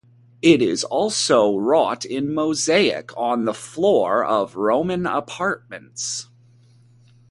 [0.41, 6.25] It is also wrought in mosaic on the floor of Roman apartments.